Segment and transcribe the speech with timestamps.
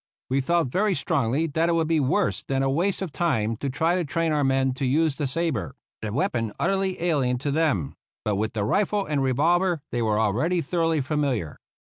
[0.31, 3.69] We felt very strongly that it would be worse than a waste of time to
[3.69, 7.93] try to train our men to use the sabre— a weapon utterly alien to them;
[8.25, 11.59] but with the rifle and revolver they were already thoroughly familiar.